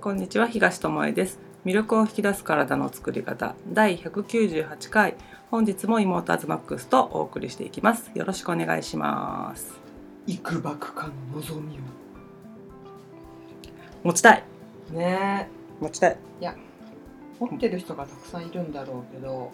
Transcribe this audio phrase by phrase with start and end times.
[0.00, 1.40] こんにちは東智恵です。
[1.64, 5.16] 魅力を引き出す体の作り方第198回。
[5.50, 8.12] 本日も妹アズマックスとお送りしていきます。
[8.14, 9.80] よろしくお願いします。
[10.28, 11.80] 幾ばくかの望み
[14.04, 14.44] 持ちたい。
[14.92, 15.48] をね。
[15.80, 16.16] 持ちたい。
[16.42, 16.52] え
[17.40, 19.50] 持ってる人がたくさんいるんだろうけど。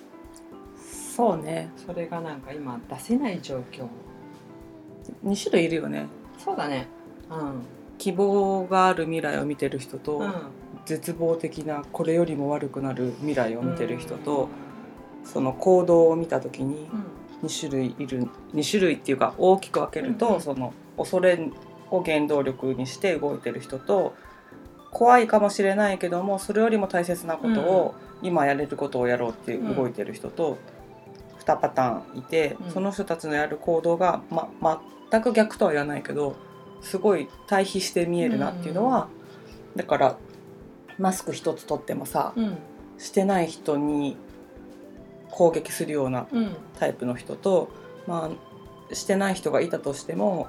[1.17, 1.71] そうね。
[1.87, 3.87] それがなんか今出せない状況。
[5.25, 6.07] 2種類いるよね。
[6.37, 6.87] そうだね。
[7.31, 7.63] うん
[7.98, 10.32] 希望がある未来を見てる人と、うん。
[10.84, 14.48] 絶望的なこれよりも悪くなる未来を見てる人と、
[15.25, 17.48] その行動を見た時にうん。
[17.48, 20.40] 2種類いる2種類っていうか大きく分けると、うんうん。
[20.40, 21.50] その恐れ
[21.90, 24.14] を原動力にして動いてる人と
[24.90, 30.56] 怖いかもしれないけどもそれよりも大切なことを、今やれることをやろうって動いてる人と
[31.40, 32.70] 2パターンいて、うん。
[32.70, 36.36] その人たちのやる行動が、ま、全く逆とは言わないけど
[36.84, 39.09] すごい対比して見えるなっていうのは、
[39.75, 40.17] だから
[40.99, 42.59] マスク一つ取ってもさ、うん。
[42.97, 44.17] してない人に
[45.31, 46.57] 攻撃するようなうん。
[46.79, 47.71] タイプの人と、
[48.07, 48.31] ま
[48.91, 50.49] あ、してない人がいたとしても、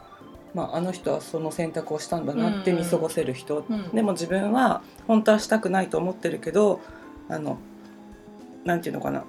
[0.54, 3.90] まあ、あの人はその選択をしたんだなって見過ごせる人、うん。
[3.90, 6.80] でも自分は本当はしたくないと思ってるけど
[7.28, 7.58] あの
[8.64, 9.24] なんていうのかな。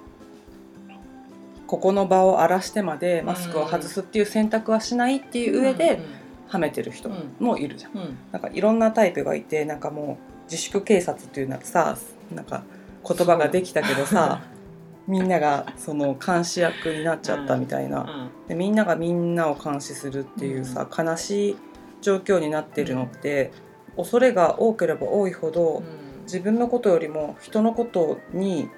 [1.65, 5.99] ここの場を荒らしてまでマスクを外すっていう選択はしないっていう上で
[6.47, 7.09] はめてる人
[7.39, 7.91] もいるじゃん。
[7.93, 7.99] うん。
[8.01, 11.97] うんなんかいろんなタイプがいてなんかもう自粛警察っていうのはさ
[12.33, 12.63] なんか
[13.07, 14.41] 言葉ができたけどさ
[15.07, 18.47] みんながその監視役になっちゃったみたいな、うん。
[18.47, 21.57] でみんながみんなを監視するっていうさ、悲しい
[22.01, 23.51] 状況になってるのって、
[23.95, 25.81] 恐れが多ければ多いほど、
[26.23, 28.69] 自分のことよりも人のことに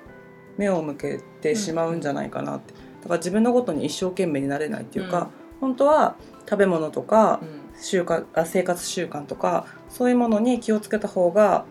[0.57, 2.73] 目を向けてしまうんじゃないかなって。
[3.01, 6.15] だから自分のことに一生懸命になれないっていうか、本当は
[6.50, 7.69] 食べ物とかうん。
[7.81, 11.66] 習慣あ生活習慣とかそういうものに気をつけた方が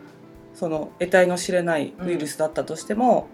[0.54, 3.28] その得体の知れないウイルスだったとしても、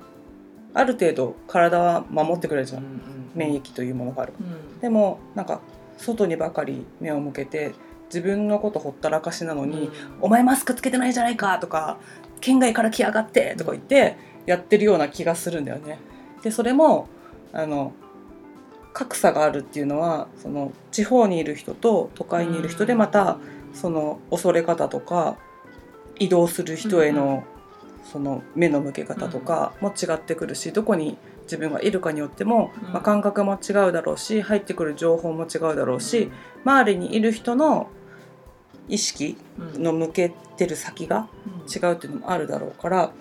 [0.74, 3.00] ある程度体は守ってくれるじゃん、うん
[3.34, 4.32] 免疫というものがある。
[4.38, 4.42] う
[4.76, 4.80] ん。
[4.80, 5.60] でもなんか
[5.96, 7.74] 外にばかり目を向けて
[8.06, 9.90] 自分のことほったらかしなのに
[10.20, 11.98] 「お前マスクつけてないじゃないか」とか
[12.40, 14.16] 「県外から来やがって」とか言って
[14.46, 15.98] やってるような気がするんだよね。
[16.42, 17.08] でそれも
[17.52, 17.92] あの
[18.94, 23.36] 格差があるっていうのはその地方にいる人と都会にいる人でまた
[23.74, 25.36] その恐れ方とか
[26.18, 27.44] 移動する人への
[28.10, 32.92] その目の向け方とかも違ってくるしどこに自分がいるかによっても、うん。
[32.92, 36.30] まあ、感覚も違うだろうし入ってくる情報も違うだろうし、
[36.64, 37.88] 周りにいる人の
[38.88, 39.36] 意識
[39.76, 41.62] うんの向けてる先がうん。
[41.70, 43.12] 違うっていうのもあるだろうから、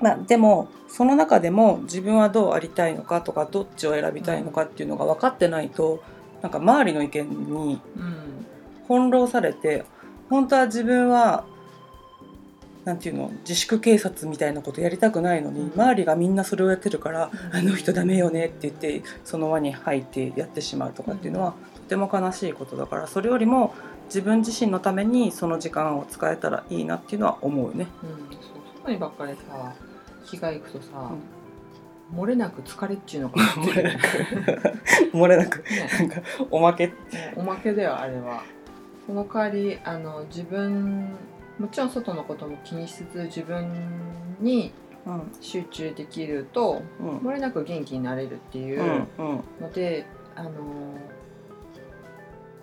[0.00, 6.02] まあ、でもその中でも自分はどうありたいのかとかどっちを選びたいのかっていうのが分かってないと
[6.42, 8.46] なんか周りの意見にうん
[8.86, 9.84] 翻弄されて
[10.30, 11.44] 本当は自分は
[12.84, 15.72] なんていうの自粛警察みたいなことやりたくないのに、うん。
[15.72, 17.58] 周りがみんなそれをやってるから、うん。
[17.58, 23.74] あの人ダメよねって言ってその輪に入ってやってしまうとかっていうのは、とても悲しいことだからそれよりも
[24.04, 27.88] 自分自身のためにその時間を使えたらいいなっていうのは思うね。
[28.04, 28.55] うん
[28.86, 29.74] そう外にばっかりさ
[30.24, 31.10] 気が行くとさ、
[32.14, 33.98] 漏れなく疲れっちゅうのが 漏れなく。
[35.16, 35.58] 漏れなく。
[35.70, 35.88] ね。
[35.98, 36.20] なんか
[36.50, 36.92] おまけ。
[37.36, 38.42] おまけだよあれは。
[39.06, 41.10] その代わりあの自分
[41.58, 43.68] もちろん外のことも気にしつつ自分
[44.40, 44.72] に
[45.06, 45.22] うん。
[45.40, 47.18] 集中できるとうん。
[47.18, 49.44] 漏れなく元気になれるっていううんうん。
[49.60, 50.50] ので、あの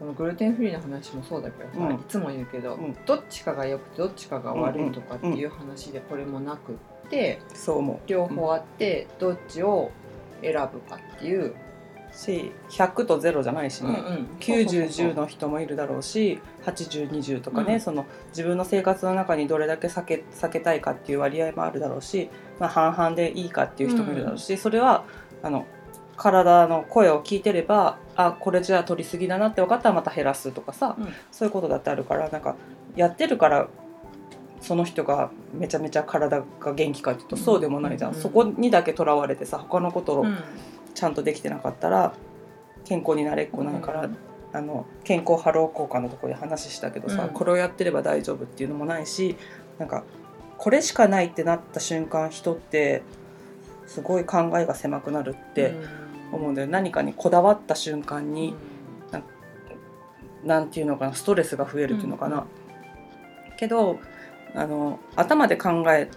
[0.03, 1.95] このグルテンフリーの話もそうだけどさ、うん。
[1.95, 2.97] いつも言うけど、うん。
[3.05, 6.75] どっちかが良くてどっちかが悪いとかっていう話でこれもなくっ
[7.09, 9.91] て、そう思両方あってどっちを
[10.41, 11.55] 選ぶかっていう、う
[12.13, 17.79] し100と0じゃないしね、うん9010の人もいるだろうし8020とかね、うん。
[17.79, 25.05] その自分の生活の中にどれだけ避け避けたいかっていう割合もあるだろうし、まあ、半々でいいかっていう人もいるだろうし、それは
[25.41, 25.65] あの
[26.15, 31.13] 体の声を聞いてればあこれじゃあ取りすぎだなって分かったらまた減らすとかさ、うん。
[31.31, 32.55] そういうことだってあるからなんか
[32.95, 33.67] やってるから
[34.61, 38.21] その人がめちゃめちゃ体が元気かっていうとそうでもないじゃん、うん。
[38.21, 40.37] そこにだけとらわれてさ他のことをうん。
[40.93, 42.13] ちゃんとできてなかったら
[42.85, 44.09] 健康になれっこないから、
[44.51, 47.29] あの健康ハロー効果のところで話したけどさ、うん。
[47.29, 49.35] これをやってれば大丈夫っていうのもないし
[49.79, 50.03] なんか
[50.59, 53.01] これしかないってなった瞬間人って
[53.87, 55.73] すごい考えが狭くなるって
[56.35, 58.55] 思うんだよ、何かにこだわった瞬間に、
[60.43, 63.55] なんていうのかなストレスが増えるっていうのかな、うん。
[63.57, 63.97] けど
[64.55, 66.09] あの頭で考え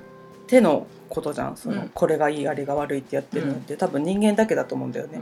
[0.46, 1.56] てのことじゃん。
[1.56, 1.88] その、うん。
[1.90, 5.20] これがいいあれが悪いってやってるのって、多分人間だけだと思うんだよね、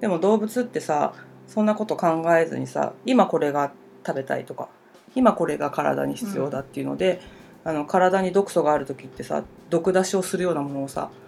[0.00, 1.12] でも動物ってさ
[1.48, 3.72] そんなこと考えずにさ今これが
[4.06, 4.68] 食べたいとか
[5.14, 7.20] 今これが体に必要だっていうので、
[7.64, 11.25] あの体に毒素がある時ってさ毒出しをするようなものをさい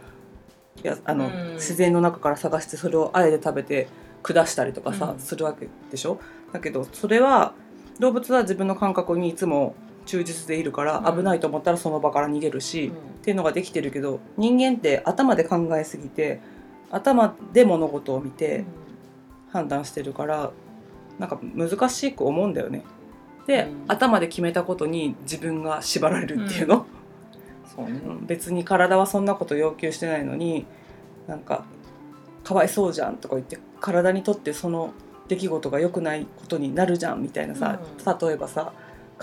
[0.87, 1.55] やあの、うん。
[1.55, 3.89] 自然の中から探してそれをあえて食べて
[4.23, 5.19] 下したりとかさ、うん。
[5.19, 6.21] するわけでしょ？
[6.53, 7.55] だけどそれは
[7.99, 9.75] 動物は自分の感覚にいつも
[10.07, 11.17] 忠実でいるから、うん。
[11.19, 12.95] 危ないと思ったらその場から逃げるし、うん。
[12.95, 16.41] っていうのができてるけど人間って頭で考えすぎて
[16.91, 18.65] 頭で物事を見て
[19.51, 20.51] 判断してるから
[21.19, 22.85] なんか難しく思うんだよね。
[23.47, 23.85] で、うん。
[23.89, 26.87] 頭で決めたことに自分が縛られるっていうの、
[27.75, 28.01] そうね。
[28.05, 30.67] うん別に体はそんなこと要求してないのに
[31.27, 31.65] なんか
[32.45, 34.93] かわいそうじゃんとか言って体にとってその
[35.29, 38.73] 出来事が良くないことになるじゃんみたいなさ、う例えばさ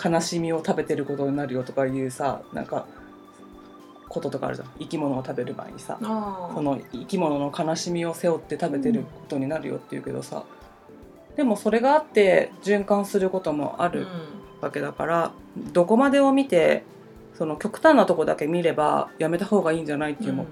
[0.03, 2.85] 悲しみを食べてることになるよとかいうさなんか
[4.07, 4.69] こととかあるじゃん。
[4.79, 10.45] 生き物を食べる前にさあその生き物の悲しみを背負って食べてることになるよっていうけどさ、
[11.35, 14.07] でもそれがあって循環することもあある
[14.61, 15.31] わけだから、
[15.73, 16.83] どこまでを見て
[17.37, 20.45] その極端なとこだけ見ればやめた方がいいんじゃないっていうも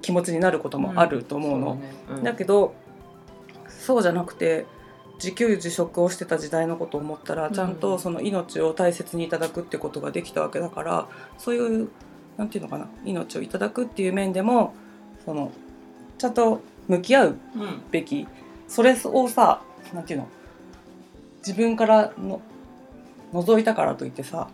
[0.00, 1.78] 気持ちになることもあると思うの。
[2.22, 2.74] だけど
[3.68, 4.66] そうじゃなくて
[5.16, 7.54] 自給自足をしてた時代のことを思ったらうん。
[7.54, 11.88] ちゃんとその命を大切にいただくってことができたわけだからそういう
[12.36, 14.74] なんていうのかな命をいただくっていう面でも
[15.24, 15.52] その
[16.18, 17.82] ちゃんと向き合ううんうん。
[17.90, 18.26] べき
[18.66, 19.60] それをさ
[19.92, 20.28] なんていうの
[21.46, 22.40] 自分からの
[23.32, 24.48] 覗いたからといってさ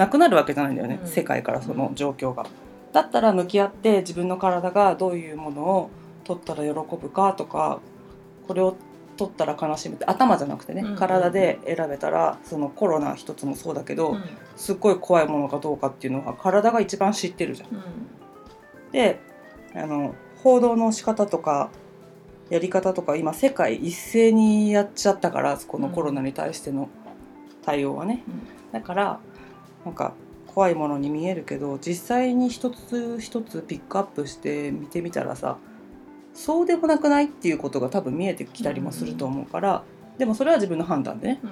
[0.00, 1.08] なくなるわけじゃないんだよね、うん。
[1.08, 2.46] 世界からその状況が。
[2.92, 5.90] だったら向き合って自分の体がどういうものを
[6.24, 7.80] 取ったら喜ぶかとか
[8.48, 8.76] これを
[9.16, 10.96] 取ったら悲しむって頭じゃなくてね、うん。
[10.96, 14.24] 体で選べたらそのコロナ一つもそうだけど、うん。
[14.56, 17.70] すっごい怖いものかどうかっていうのは体が一番知ってるじゃん。
[18.92, 19.20] で
[19.74, 21.68] あの報道の仕方とか
[22.48, 26.88] やり方とか今世界一斉にやっちゃったからこのコロナに対しての
[27.62, 28.24] 対応はね、
[28.72, 29.20] だから
[29.84, 30.14] なんか
[30.46, 35.58] 怖いものに見えるけど実際に一つ一つピックアップして見てみたらさ
[36.34, 39.82] そうでもなくないっていうことが多分見えてきたりもすると思うから、
[40.16, 41.40] でもそれは自分の判断でね。
[41.42, 41.50] うん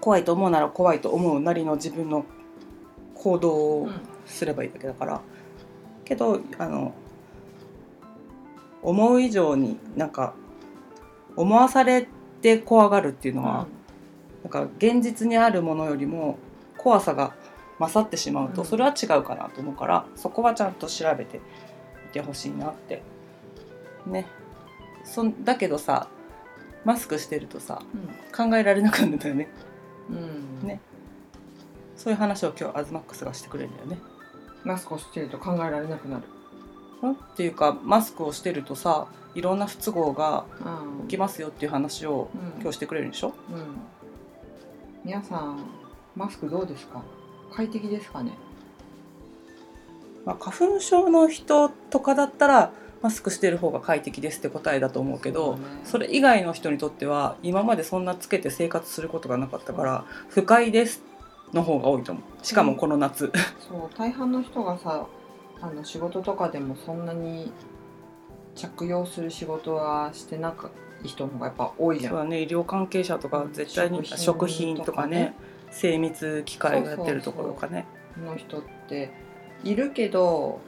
[0.00, 2.24] 怖いと思うなら怖いと思うなりの自分の
[3.14, 3.92] 行動をうん
[4.24, 5.20] すればいいだけだから。
[6.04, 6.94] けどあの
[8.82, 10.34] 思う以上になんか
[11.36, 12.08] 思わされ
[12.40, 13.66] て怖がるっていうのは、
[14.42, 16.38] なんか現実にあるものよりも
[16.82, 17.34] 怖さが
[17.78, 18.66] 勝ってしまうとうん。
[18.66, 21.40] それは違うかなと思うから、そこはちゃんと調べてい
[22.12, 23.02] てほしいなって。
[24.06, 24.26] ね。
[25.04, 26.08] そんだけどさ
[26.84, 27.82] マスクしてるとさ
[28.34, 29.48] 考えられなくなるんだよね。
[30.08, 30.16] うん。
[30.16, 30.20] う
[30.64, 30.80] んね。
[31.96, 33.98] そういう話を今日アズマックスがしてくれるんだよね。
[34.64, 36.20] マスクをしてると考えられなくな
[37.02, 37.08] る。
[37.08, 37.12] ん？
[37.12, 41.02] っていうかマスクをしてるとさいろんな不都合がうん。
[41.02, 42.60] 起きますよっていう話をうん。
[42.60, 43.34] 今日してくれるんでしょ？
[43.50, 43.80] うん。
[45.04, 45.58] 皆さん
[46.20, 47.02] マスクどうですか？
[47.50, 48.32] 快適ですかね？
[50.26, 55.64] まあ、花粉症の人とかだったらマスクしてる方が快適ですって答えだと思うけどね。
[55.82, 61.02] それ以外の人にとっては今までそんなつけて生活することがなかったから不快です
[61.54, 62.46] の方が多いと思う。
[62.46, 63.32] しかもこの夏、
[63.66, 65.06] そう大半の人がさ
[65.62, 67.50] あの仕事とかでもそんなに
[68.54, 70.70] 着用する仕事はしてなかっ
[71.02, 72.12] た人の方がやっぱ多いじゃん。
[72.12, 72.42] そうだね。
[72.42, 75.16] 医療関係者とか絶対に食品とかね。
[75.16, 75.34] ね
[75.70, 77.86] 精密機械がやってるところとかね。
[78.24, 79.10] の人って
[79.64, 80.60] いるけど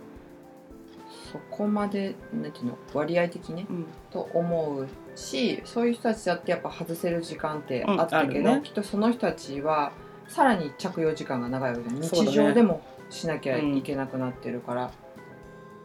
[1.33, 3.87] そこまでなんていうの割合的ねうん。
[4.11, 8.61] と思うしそういう人たちだってやっぱ外せる時間ってあったけど、うんね。
[8.63, 9.93] きっとその人たちは
[10.29, 12.03] さらに着用時間が長いわけじゃん。
[12.03, 12.31] そうだね。
[12.31, 14.91] 日常でもしなきゃいけなくなってるから。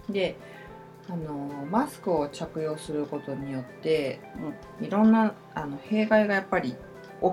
[0.10, 0.38] で
[1.10, 1.34] あの
[1.70, 4.20] マスクを着用することによって、
[4.82, 6.76] いろんなあの弊害がやっぱり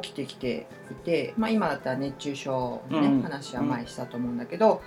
[0.03, 3.23] 起きてきていて、まあ、今だったら熱中症の、ねうん。
[3.23, 4.83] 話は前にしたと思うんだけど、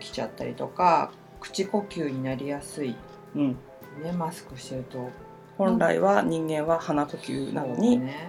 [0.00, 2.94] 起きちゃったりとか口呼吸になりやすい、
[3.34, 3.58] うん、
[4.02, 5.10] ね、マスクしてると。
[5.58, 8.28] 本来は人間は鼻呼吸なのに、ね。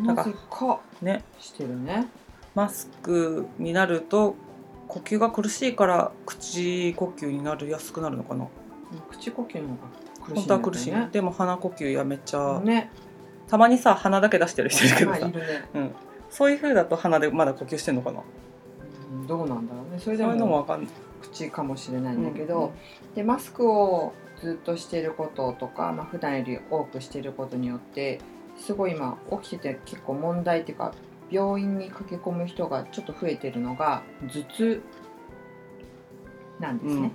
[0.00, 2.08] なぜかね、してるね。
[2.54, 4.34] マスクになると
[4.88, 8.46] 呼吸が苦しいから口呼吸になりやすくなるのかな。
[9.10, 9.88] 口呼吸の方が
[10.26, 12.90] 苦しい本当は苦しい、ねでも鼻呼吸やめっちゃ、ね
[13.48, 15.34] たまにさ鼻だけ出してる人いるけどさ、ね、
[15.74, 15.94] うん、
[16.30, 18.20] そういう風だと鼻でまだ呼吸してんのかな？
[19.12, 20.00] うんどうなんだろうね。
[20.00, 20.90] それでそういうのももわかんない。
[21.22, 22.72] 口かもしれないんだけうんど、
[23.14, 28.20] でマスクをずっとしてることとか、まあ普段より多くしてることによって
[28.58, 30.92] すごい今起きてて結構問題っていうか
[31.30, 34.82] 病院に駆け込む人がちょっと増えてるのが頭痛
[36.60, 37.12] なんですね。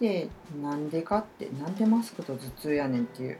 [0.00, 0.28] で
[0.62, 3.38] なんでかってなんでマスクと頭痛やねんっていう。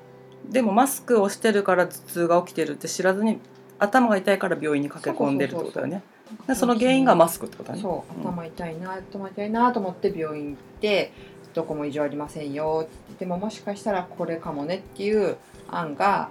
[0.51, 3.39] でもマスクをしてるから頭痛が起きてるって知らずに
[3.79, 6.03] 頭が痛いから病院に駆け込んでるってことだよね。
[6.47, 7.83] でその原因がマスクってことだね。
[7.83, 8.25] そううん。
[8.25, 11.13] 頭痛いな頭痛いなと思って病院行って
[11.55, 15.37] どこも異常ありませんよって言ってももしかしたらこれかもねっていう
[15.71, 16.29] 案が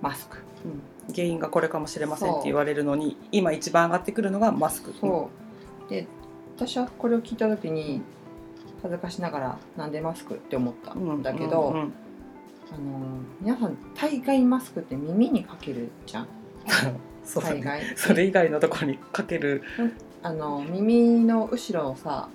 [0.00, 0.38] マスク。
[0.64, 0.68] う
[1.10, 1.14] ん。
[1.14, 4.94] 原因がこれかもしれませんって言われるのに今一番上がってくるのがマスク。
[5.00, 5.30] そ
[5.86, 5.90] う。
[5.90, 6.06] で
[6.56, 8.02] 私はこれを聞いた時に
[8.82, 11.92] 恥ずかしながらなんでマスクって思ったうんんだけど、うんうん
[12.72, 12.80] あの
[13.40, 16.26] 皆さん大概マスクって耳にかけるじゃん。
[17.24, 17.60] そうだね。
[17.60, 17.96] 大概。
[17.96, 19.62] それ以外のところにかける。
[20.22, 22.28] あの耳の後ろをさ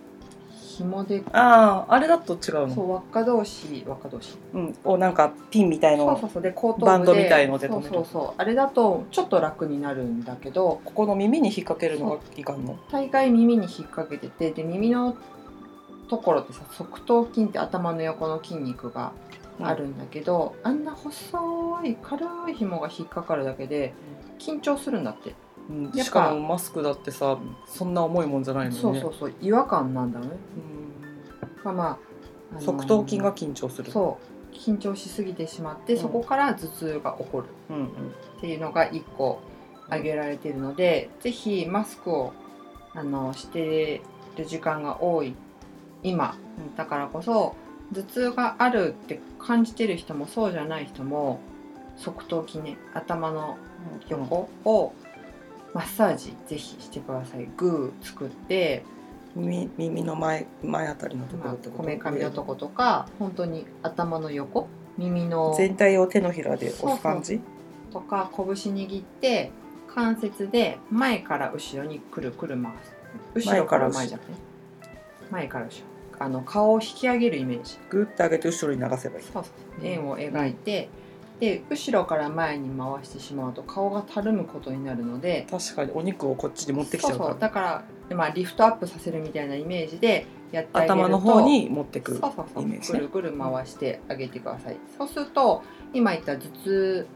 [0.51, 1.23] 紐で。
[1.31, 4.37] あああれだと違うそのう輪っか同士輪っか同士。
[4.53, 4.75] うん。
[4.83, 6.05] をなんかピンみたいの。
[6.07, 6.43] そうそうそう。
[6.43, 6.85] で後頭部で。
[6.85, 8.33] バンドみたいのでそう留めるそうそう。
[8.37, 10.81] あれだとちょっと楽になるんだけど。
[10.83, 12.77] ここの耳に引っ掛けるのがいかんの？
[12.91, 15.15] 大概耳に引っ掛けててで耳の
[16.07, 19.11] ところってさ側頭筋って頭の横の筋肉が
[19.59, 23.93] あるんだけど、あんな細い軽い紐が引っかかるだけで
[24.39, 25.35] 緊張するんだって、
[25.69, 25.91] うん。
[25.91, 28.81] しかもマスクだってさそんな重いもんじゃないのにね。
[28.81, 30.27] そうそうそう違和感なんだね。
[30.27, 31.63] うん。
[31.63, 31.97] まあまあ、
[32.51, 33.91] あのー側頭筋が緊張する。
[33.91, 34.19] そ
[34.51, 35.99] う緊張しすぎてしまって、うん。
[35.99, 37.47] そこから頭痛が起こる。
[37.69, 37.85] うんうん。
[37.85, 37.89] っ
[38.41, 39.39] ていうのが1個
[39.87, 42.33] 挙げられているので、ぜひマスクを
[42.93, 44.01] あのして
[44.37, 45.35] る時間が多い
[46.01, 46.37] 今
[46.77, 47.55] だからこそ
[47.93, 51.39] 頭痛があるって感じてる人もそうじゃない人も
[51.97, 53.57] 側頭筋ね頭の
[54.09, 54.93] 横を
[55.73, 57.47] マッサージぜひしてください。
[57.57, 58.83] グー作って
[59.35, 67.41] 耳耳の前前あたりのとこまあろこめかみのとことか本当に頭の横耳の全体を手のひらで押す感じ？
[67.91, 69.51] とか拳握って
[69.93, 73.51] 関節で前から後ろにくるくる回す。
[73.51, 74.37] 後ろから前じゃなくて
[75.29, 75.77] 前から後ろ
[76.19, 77.77] あの顔を引き上げるイメージ。
[77.89, 79.23] グッて上げて後ろに流せばいい。
[79.25, 79.49] そうそ
[79.81, 79.85] う。
[79.85, 80.89] 円を描いて、
[81.39, 87.23] で後ろから前に回してしまうと顔がたるむことになるので確かにお肉をこっちに持ってきちゃうから。
[87.23, 87.41] そうそう。
[87.41, 92.63] だから、まあ、リフトアップさせるみたいなイメージでやってあげると頭の方に持ってくそうそうそう。
[92.63, 92.99] イメージね。
[92.99, 97.07] ぐるぐる回してあげてください、そうすると今言った頭痛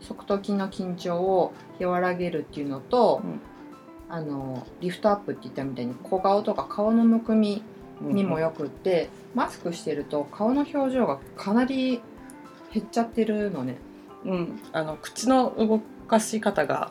[0.00, 3.40] 側頭筋の緊張を和らげるっていうのと、うん。
[4.10, 7.62] あのリフトアップって言ったみたいに小顔とか顔のむくみ
[8.00, 12.00] にもよくって、マスクしてると顔の表情がかなり
[12.72, 13.76] 減っちゃってるのね。
[14.24, 16.90] うん、あの口の動かし方が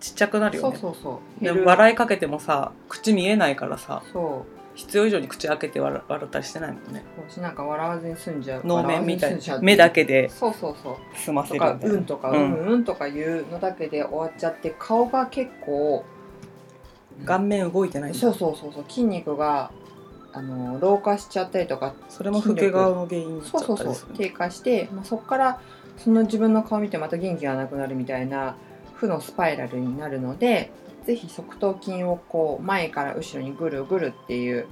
[0.00, 0.76] ちっちゃくなるよね。
[0.78, 1.64] そうそうそう。
[1.64, 4.58] 笑いかけてもさ口見えないからさそう。
[4.74, 7.02] 必要以上に口開けて笑笑ったりしてないもんね。
[7.28, 8.62] 私なんか笑わずに済んじゃう。
[8.64, 9.58] 能面みたいな。
[9.60, 10.28] 目だけで。
[10.28, 11.18] そうそうそう。
[11.18, 11.94] 済ませとかるみたいな。
[11.96, 16.04] うんとかううんんうんとかいうのだけで終わっちゃって顔が結構
[17.24, 18.84] 顔面動いてないそうそうそうそう。
[18.88, 19.72] 筋肉が
[20.32, 25.60] あの老化しちゃったりとかそれも老け顔の原因になっちゃそうそうそう低下して、まあ、そこから
[25.96, 28.56] その自分の顔見てまた元気がなくなるみたいな
[28.94, 30.70] 負のスパイラルになるので
[31.06, 34.66] ぜひ側頭筋をこう前から後ろにぐるぐるっていう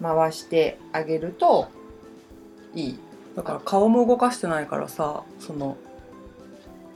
[0.00, 1.68] 回してあげると
[2.74, 2.98] いい。
[3.36, 5.76] だから顔も動かしてないからさその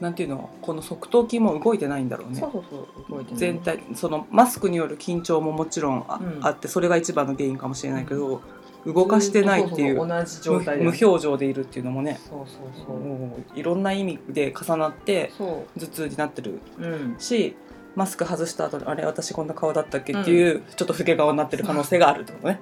[0.01, 2.41] なんていうのこの側頭筋も動いてないんだろうね。
[2.41, 3.41] そうそうそう動いてない。
[3.41, 6.05] 全体そのマスクによる緊張ももちろん
[6.43, 8.43] あ,、ってそれが一番の原因かもしれないけど、
[8.85, 13.59] 動かしてないっていう同じ無状態で無表情でいるっていうのもねそうそうそう。
[13.59, 16.61] いろんな意味で重なってそ頭痛になってる。
[16.79, 17.17] ううん。
[17.19, 17.57] し
[17.95, 22.61] マスク外した後にあれ私こんな顔だったっけっていう、ちょっと老け顔になってる可能性があるってことね。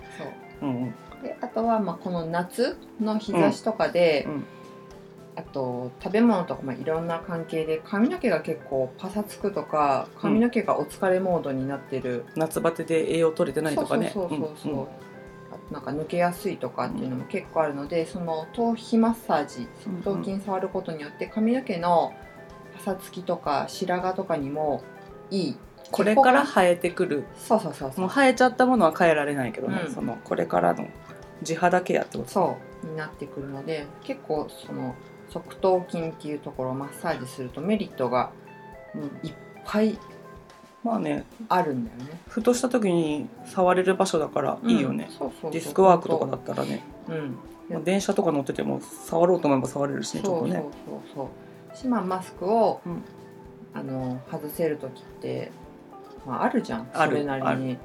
[0.61, 0.71] そう。
[0.71, 4.45] うんうんであとはまあこの夏の日差しとかで、うん
[5.37, 14.11] あと食べ物とかもいろんな関係で髪の毛が結構パサつくとか髪の毛がお疲れモードになってる、夏バテで栄養取れてないとかね。
[14.15, 14.77] そうそうそうそう、う。
[14.83, 14.87] ん
[15.73, 19.67] なんか抜けやすいとかっていうのも結構あるので、その頭皮マッサージ
[20.03, 22.13] 側頭筋触ることによって髪の毛の
[22.75, 24.83] パサつきとか白髪とかにも
[25.31, 25.57] いい。
[25.91, 27.25] これから生えてくる。
[27.37, 28.01] そうそうそうそう。
[28.03, 29.93] もう生えちゃったものは変えられないけどね、うん。
[29.93, 30.87] そのこれからの
[31.43, 32.31] 地肌ケアってこと。
[32.31, 34.95] そうになってくるので結構その
[35.35, 38.31] 側頭筋っていうところをマッサージするとメリットが
[38.95, 39.99] ういっぱい
[40.85, 42.21] まあねあるんだよね。
[42.29, 45.11] ふとした時に触れる場所だからいいよね、
[45.51, 47.39] ディスクワークとかだったらね、うん
[47.69, 51.31] まあ電車とか乗ってても触ろうと思えば触れるしねちょっとねそうそうそ
[51.75, 53.03] うしまマスクを、うん
[53.75, 55.51] あの外せる時って、
[56.25, 57.79] まあ、あるじゃんそれなりに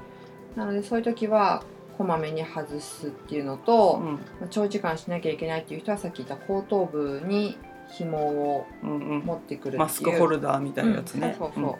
[0.54, 1.64] なのでそういう時は
[2.00, 4.12] こまめに外すっていうのと、うん。
[4.14, 7.58] まあ長時間しなきゃいけないっていう人はさっき言った後頭部に
[7.90, 8.16] 紐
[8.56, 9.18] をうんうん。
[9.20, 9.78] 持ってくるっていう。
[9.80, 11.34] マスクホルダーみたいなやつね、うん。
[11.38, 11.66] そうそうう。
[11.66, 11.70] ん。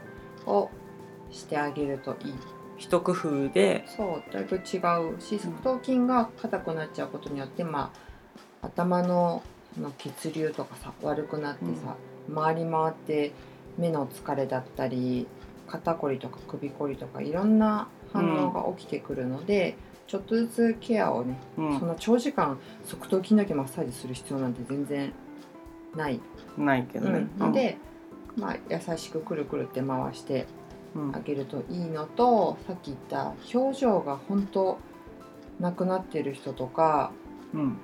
[0.45, 0.71] そう、を
[1.31, 2.35] してあげるといい。
[2.77, 3.85] 一工夫で。
[3.87, 4.33] そう。
[4.33, 5.21] だいぶ違う。
[5.21, 7.91] し側頭筋が硬くなっちゃうことによって、ま
[8.63, 9.43] あ、頭の
[9.75, 11.97] その血流とかさ悪くなってさ、
[12.35, 13.33] 回り回って
[13.79, 15.27] 目の疲れだったり
[15.67, 19.77] 肩こりとか首こりとかいろんな反応が起きてくるので、
[20.11, 21.79] ちょっとずつケアをねうん。
[21.79, 25.13] その長時間側頭筋だけマッサージする必要なんて全然
[25.95, 26.21] ない、
[26.59, 27.47] ないけどね、うん。
[27.47, 27.79] ので、
[28.37, 30.47] まあ、優しくくるくるって回して
[30.97, 34.79] うんあげるといいのとさっき言った表情が本当
[35.61, 37.13] なくなってる人とか
[37.55, 37.77] うん。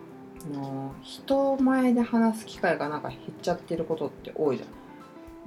[0.53, 4.67] あの人前で話す機会がなんか減っちゃってることって多いじゃ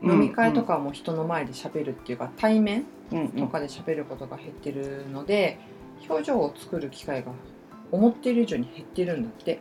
[0.08, 0.12] ん。
[0.12, 0.16] うん。
[0.16, 3.20] 飲み会とかはもう人の前で喋るっていうか対面うん。
[3.20, 3.28] うん。
[3.32, 5.60] とかで喋ることが減ってるので
[6.08, 7.32] 表情を作る機会が
[7.92, 9.60] 思っている以上に減ってるんだって。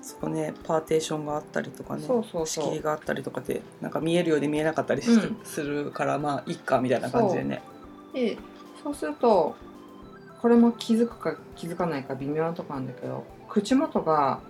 [0.00, 5.40] そこねパーテーションがあったりとかねそうそう仕切りがあったりとかでなんか見えるようで見えなかったりうん。
[5.44, 7.62] するからまあいっかみたいな感じでね。
[8.14, 8.38] で
[8.82, 9.56] そうすると
[10.40, 14.40] これも気づくか気づかないか微妙なとこなんだけど口元が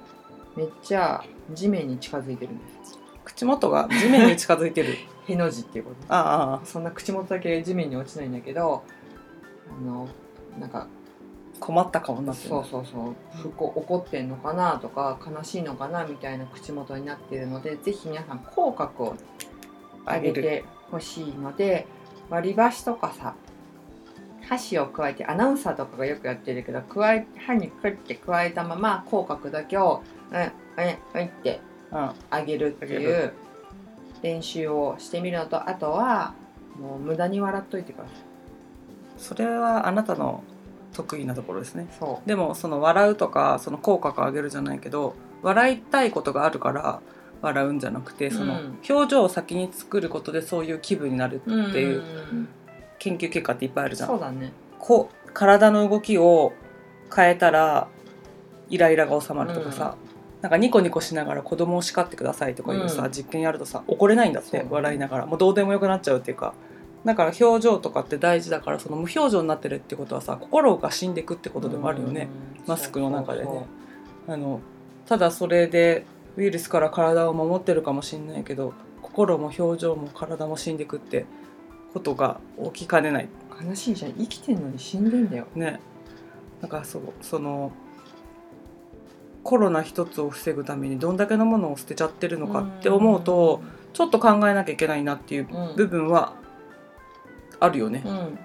[0.54, 1.24] めっちゃ
[1.54, 2.98] 地面に近づいてるんです。
[3.24, 4.94] 口元が地面に近づいてる。
[5.28, 6.66] への字っていうことああ。
[6.66, 8.82] そんな口元だけ地面に落ちないんだけど
[9.70, 10.08] あの
[10.58, 10.86] なんか
[11.60, 13.14] 困った顔になってるそうそうそう。
[13.36, 19.16] 不幸怒ってんのかなとか悲しいのかなみたいな口元になっているのでぜひ皆さん口角を
[20.06, 21.86] 上げてほしいので
[22.30, 23.34] 割り箸とかさ
[24.48, 30.46] 箸を加えてアナウンサーとかがよくやってるけど加え歯にクッて加えたまま口角だけを「うんうん
[31.20, 31.60] うん」って
[31.92, 33.32] うん上げるっていう
[34.22, 36.34] 練習をしてみるのとあとは
[36.80, 38.27] もう無駄に笑っといてください。
[39.18, 40.42] それはあなたの
[40.94, 41.86] 得意なところですね。
[41.98, 47.00] そでもその笑うとかその口角上げるじゃないけど笑いたいことがあるから
[47.42, 52.00] 笑うんじゃなくてそのうん表情を先に作ることでそういう気分になるってういうう
[52.34, 52.48] ん
[52.98, 54.08] 研究結果っていっぱいあるじゃん。
[54.08, 54.52] そうだね。
[54.78, 56.52] こう体の動きを
[57.14, 57.88] 変えたら
[58.70, 59.96] イライラが収まるとかさ、
[60.42, 63.10] なんかニコニコしながら子供を叱ってくださいとかいうさ、うん。
[63.12, 65.26] 実験やるとさ怒れないんだって笑いながら。
[65.26, 66.54] もうどうでもよくなっちゃうっていうか
[67.08, 72.64] だから表情とかって大事だからその無表情になってるってことはさ心が死んでいくってことでもあるよね、うん。
[72.66, 73.64] マスクの中でね。
[74.28, 74.60] あの
[75.06, 76.04] ただそれで
[76.36, 81.24] ウイルスから体を守ってるかもしれないけど心も表情も体も死んでいくって
[81.94, 82.40] ことが
[82.74, 83.28] 起きかねない。
[83.66, 84.12] 悲しいじゃん。
[84.12, 85.46] 生きてんのに死んでんだよ。
[85.54, 85.80] ね。
[86.60, 87.72] だからそうその
[89.42, 93.62] コロナ一つを防ぐためにどんだけのものを捨てちゃってるのかって思うと
[93.94, 95.74] ちょっと考えなきゃいけないなっていううん。
[95.74, 96.34] 部分は
[97.60, 98.38] あるよね、うん。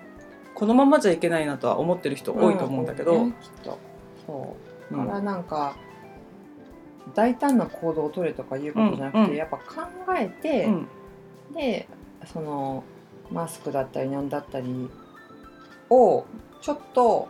[0.56, 3.80] このままじゃいけないなとは思ってる人多いと思うんだけど、ねきっと
[4.26, 4.56] そ
[4.92, 4.96] う。
[4.96, 5.06] うん。
[5.06, 5.76] だからなんか
[7.16, 9.64] 大胆な行動を取れとかいうことじゃなくて、うんうんやっぱ考
[10.18, 10.88] えて、うん。
[11.54, 11.88] で
[12.26, 12.84] その
[13.32, 14.90] マスクだったりなんだったり
[15.90, 16.26] を
[16.62, 17.30] ちょっと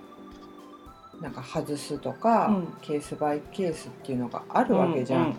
[1.21, 2.67] なんか外すとか、うん。
[2.81, 5.33] ケースバイケースっていうのがあるわけじゃん、うう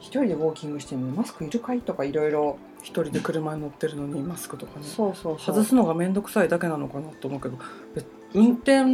[0.00, 4.84] 一人でウォーキングしてるのにマスクいるかいとかいろいろ一人で車に乗ってるのにマスクとかね。
[4.84, 5.54] そうそうそう。
[5.54, 7.56] 外すのが面倒くさいだけなのかなと思うけど
[7.96, 8.84] え運転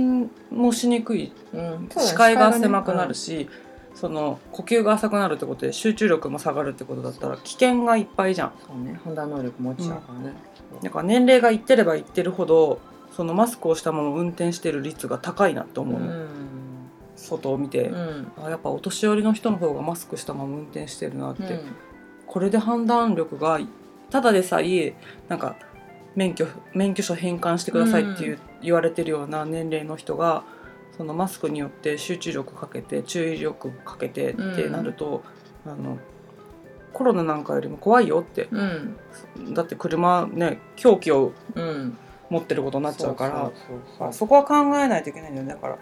[0.51, 1.33] もしにくい。
[1.55, 1.89] うん。
[1.97, 3.51] 視界が狭くなる視し、
[3.95, 8.53] その呼吸が浅くなるってことで集中力も下がるってことだったら危険がいっぱいじゃん。
[8.67, 9.01] そうね。
[9.03, 10.35] 判断能力も落ちちゃうからね、
[10.83, 12.81] だから年齢がいってればいってるほど
[13.17, 16.29] そのマスクをしたまま運転してる率が高いなって思うの、うん。
[17.17, 18.33] 外を見て、うん。
[18.45, 21.61] あやっぱお年寄りの人の方がマスクしたまま運転してるなって、うん
[22.29, 23.59] これで判断力が
[24.11, 24.95] ただでさえ
[25.29, 25.57] なんか
[26.15, 30.45] 免許免許証返還してくださいっていう、言われてるような年齢の人が
[30.97, 35.23] そのマスクによって集中力かけて注意力かけてってなると、
[35.65, 35.99] あの
[36.93, 38.49] コロナなんかよりも怖いよって。
[38.51, 38.97] うん。
[39.55, 41.99] だって車ね凶器をうん。
[42.31, 43.53] 持ってることになっちゃうか
[43.97, 45.55] らそこは考えないといけないんだよね。
[45.55, 45.79] だから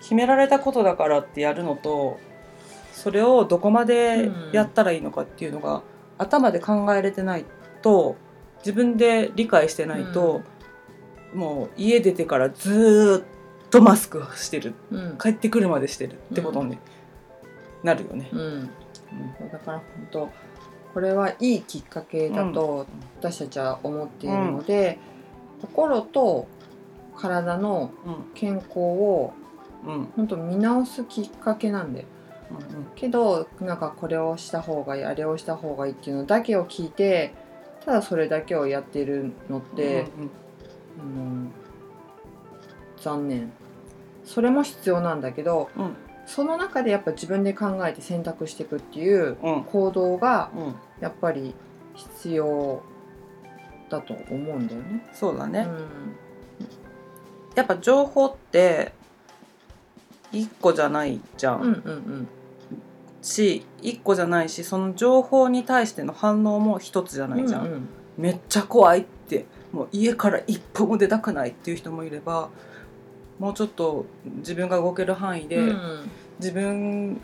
[0.00, 2.18] 決められたことだからってやるのと
[2.92, 5.82] それをどこまでやったらいいのかっていうのが、
[6.18, 7.44] 頭で考えれてない
[7.80, 8.16] と
[8.58, 10.42] 自分で理解してないと、
[11.34, 13.24] もう家出てからずーっ
[13.70, 14.74] とマスクしてる。
[14.90, 15.18] うん。
[15.18, 16.78] 帰ってくるまでしてるってことに
[17.82, 18.28] なるよね。
[18.32, 18.70] うん。
[19.50, 20.30] だから本当
[20.94, 22.86] これはいいきっかけだと
[23.18, 24.98] 私たちは思っているので、
[25.62, 26.46] 心と
[27.16, 27.90] 体の
[28.34, 29.32] 健康を
[29.84, 29.94] うん。
[29.94, 32.04] うん本当見直すきっかけなんで
[32.94, 37.34] けどなんかこれをした方がいいあれをした方がいいっていうのだけを聞いて
[37.84, 40.06] ただそれだけをやってるのって、
[40.98, 41.48] あの
[43.00, 43.52] 残念。
[44.24, 45.96] それも必要なんだけどうん。
[46.24, 51.54] その中でやっぱ自分で考えて選択していくっていううん行動がうんやっぱり
[51.94, 52.82] 必要
[53.90, 55.04] だと思うんだよね。
[55.12, 55.88] そうだね、うん。
[57.56, 58.92] やっぱ情報って
[60.30, 62.28] 一個じゃないじゃん、うんうん
[63.22, 67.88] し一個じゃないしその情報に対しての反応も一つじゃうなんいじゃん、うんうん。
[68.18, 69.46] めっちゃ怖いって。
[69.72, 72.50] もう家から一歩も出たくないっていう人もいれば
[73.38, 76.10] もうちょっと自分が動ける範囲で、うん。
[76.38, 77.20] 自分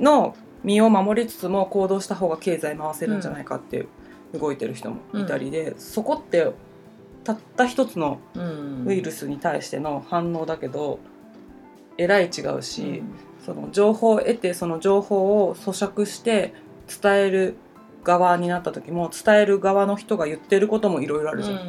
[0.00, 3.86] の身を守りつつも行動した方が経済回せるんじゃないかって
[4.32, 6.52] 動いてる人もいたりで、そこって
[7.22, 8.84] たった一つのうん。
[8.86, 10.98] ウイルスに対しての反応だけど
[11.98, 13.02] えらい違うし、
[13.46, 16.52] その情報を得てその情報を咀嚼して
[17.02, 17.56] 伝える
[18.02, 21.60] 側になった時も伝える側の人が言ってることもいろいろあるじゃん。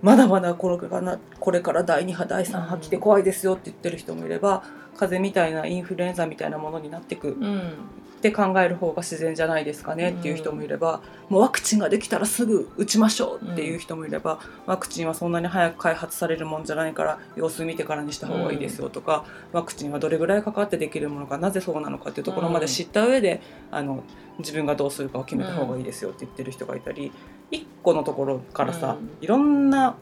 [0.00, 4.62] まだまだこれからなこれから第2波第3波来て怖いですよって言ってる人もいれば
[4.96, 7.32] 風邪みたいなインフルエンザみたいなものになってく。
[7.32, 7.72] うんうん
[8.20, 24.04] って考える方が自然じゃないですかねっていう人もいれば、もうワクチンができたらすぐ打ちましょうっていう人もいれば、ワクチンはそんなに早く開発されるもんじゃないから様子見てからにした方がいいですよとか、ワクチンはどれぐらいかかってできるものかなぜそうなのかっていうところまで知った上で、あの
[24.38, 27.10] 自分がどうするかを決めた方がいいですよって言ってる人がいたり、
[27.50, 29.24] 一個のところからさ、うん。
[29.24, 29.96] いろんな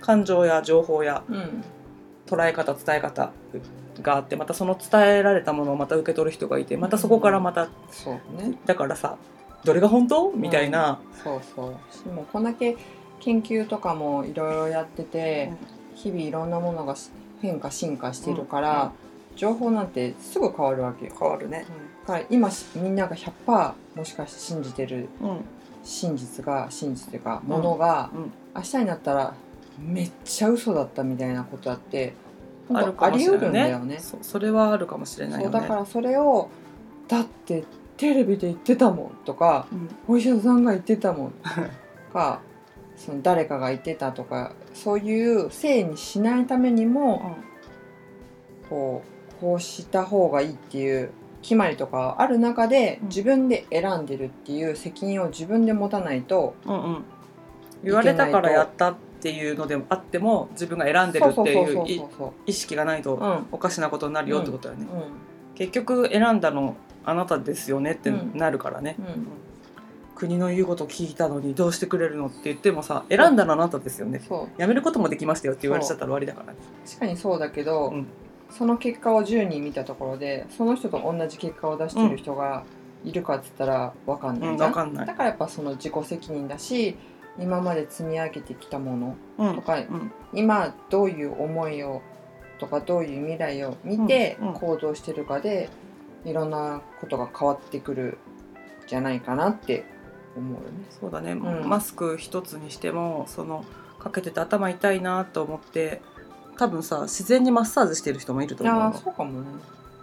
[0.00, 1.64] 感情や情報やうん
[2.26, 3.32] 捉え方伝え方
[4.02, 8.58] があってまたその伝えられたものをまた受け取る人がいてまたそこからまたそうね。
[8.66, 9.16] だからさ
[9.64, 10.30] どれが本当？
[10.32, 11.74] みたいな、そうそう。
[11.90, 12.76] しもうこんだけ
[13.20, 15.52] 研究とかもいろいろやってて、
[15.94, 16.94] 日々いろんなものが
[17.40, 18.92] 変化進化してるから、
[19.36, 21.12] 情報なんてすぐ変わるわけよ。
[21.18, 21.64] 変わるね。
[22.06, 25.40] だから今しみんなが100%もしかして信じてるうん。
[25.82, 28.32] 真実が真実というかものが、うん。
[28.54, 29.34] 明日になったら
[29.78, 32.14] めっちゃ嘘だったみたいなことだって
[32.72, 33.98] あるかもしれあり得ないねるんだよね。
[33.98, 35.52] そそれはあるかもしれないよね。
[35.52, 36.48] そうだからそれを
[37.08, 37.64] だって
[37.96, 40.14] テレビで言ってたもんとかうん。
[40.14, 42.40] お医者さんが言ってたもんとか
[42.96, 47.36] その誰かが言ってたとかそういうせいにしないためにも
[48.70, 49.02] こ
[49.38, 51.10] うこうした方がいいっていう
[51.42, 53.08] 決まりとかある中でうん。
[53.08, 57.04] 自分で選んでるっていう責任を自分で持たないとうんうん。
[57.82, 62.04] 言われたからやったっていうのでもあっても自分が選んでるっていう
[62.46, 64.86] 意識がないとうんおかしなことになるよってことだよね。
[64.92, 65.00] うん
[65.54, 68.96] 結局選んだのあなたですよねってなるからね。
[68.98, 69.26] うん
[70.14, 74.20] 国の言うこと聞いたのにどうしてくれるのって言ってもさ選んだのあなたですよね。
[74.58, 76.58] やめることもできましたよって言われちゃったら終わりだからね。
[76.86, 78.06] 確かにそうだけど、うん
[78.50, 82.62] その結果を10人見たところでその人と同じ結果を出してる人が
[83.04, 85.14] いるかって言ったら分かんなうん、いじゃん、わかんないだ。
[85.14, 86.96] からやっぱその自己責任だし
[87.38, 89.54] 今まで積み上げてきたものうん。
[89.56, 90.12] とかうん。
[90.32, 92.02] 今どういう思いを
[92.58, 95.68] とかどういう未来を見て行動してるかで
[96.24, 98.18] いろんなことが変わってくる
[98.84, 99.84] んじゃないかなって
[100.36, 100.66] 思うよね。
[100.90, 101.68] そうだね、ん。
[101.68, 103.64] マスク一つにしてもその
[103.98, 106.00] かけてて頭痛いなと思って
[106.56, 109.46] 多分さ自然にマッサージしてる人もいると思うそうかもね。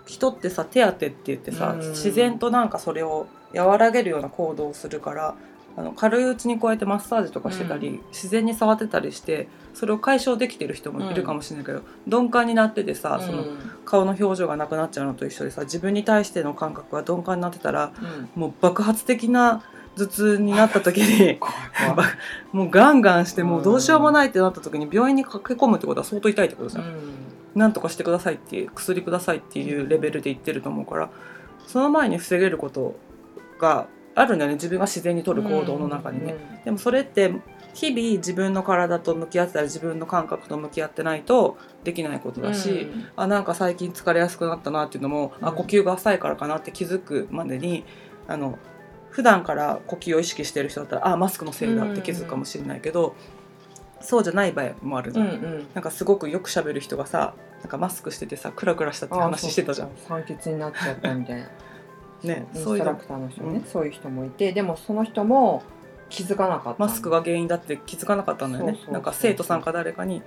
[0.05, 1.89] 人ってさ手当てって言ってさ、うん。
[1.91, 5.35] 自然となんかそれを和らげるような行動をするから
[5.77, 13.45] あの軽いうちにこうやってマッサージとかしてたり、う自然に触ってたりしてそれを解消できてる人もいるかもしれないけど、鈍感になっててさ、その
[13.85, 17.93] 顔の表情がなくなっちゃうのと一緒でさ自分に対しての感覚が鈍感になってたら
[18.35, 18.41] うん。
[18.41, 19.63] もう爆発的な
[19.97, 21.39] 頭痛になった時に
[22.53, 26.85] もうガンガンしてもうどうしようもないってなった時に病院に駆け込むってことは相当痛いってことじゃん、
[27.55, 31.09] なんとかしてくださいっていう薬くださいっていうレベルで言ってると思うから
[31.67, 32.95] その前に防げること
[33.59, 34.55] があるんだよね。
[34.55, 37.33] 自分が自然に取る行動の中にね、でもそれって
[37.73, 45.55] 日々自分の体と向き合ってたり自分の感覚と向き合ってないとできないことだし、あなんか最近疲れやすくなったなっていうのも、あうん。
[45.55, 47.85] 呼吸が浅いからかなって気づくまでに
[48.27, 48.59] あの
[49.09, 53.15] 普段から呼吸を意識してる人だったらあマスクのせいだって気づくかもしれないけど、
[54.01, 55.67] そうじゃない場合もあるじうゃん、んうん。
[55.73, 59.89] なんかすごくよく喋る人がさなんかマスクしててさクラクラしたって話してたじゃん。
[60.07, 61.49] 酸欠になっちゃったみたいな
[62.23, 62.91] ねそうそういうの。
[62.91, 63.63] インストラクターの人ね、うん。
[63.65, 65.63] そういう人もいてでもその人も
[66.09, 66.79] 気づかなかった。
[66.79, 68.77] マスクが原因だって気づかなかったんだよね。
[68.91, 70.21] なんか生徒さんか誰かに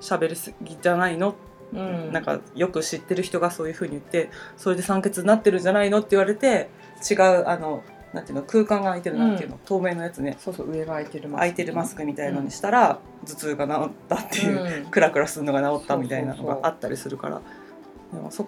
[0.00, 1.34] 喋りすぎじゃないの？
[1.72, 2.12] うん。
[2.12, 5.98] なんかよく知ってる人がそういうふうに言ってそれで酸欠になってるんじゃないの？
[5.98, 6.68] って言われて
[7.10, 10.36] 違うあのなんていうの空間が空いてるなんていうの、透明のやつね。
[10.38, 11.36] そうそう上が開いてるマスク。
[11.38, 14.90] 空いてるマスクみたいのにしたら、頭痛が治ったっていう、うん。
[14.92, 17.42] クラクラするのが治ったみたいなのがあったりするから。
[18.12, 18.46] でもそ